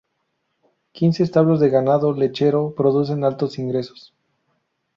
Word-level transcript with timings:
Quince 0.93 1.21
establos 1.21 1.59
de 1.59 1.69
ganado 1.69 2.11
lechero 2.11 2.73
producen 2.75 3.23
altos 3.23 3.59
ingresos. 3.59 4.15